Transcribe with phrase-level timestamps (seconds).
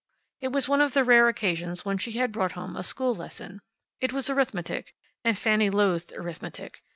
[0.39, 3.61] It was one of the rare occasions when she had brought home a school lesson.
[3.99, 6.81] It was arithmetic, and Fanny loathed arithmetic.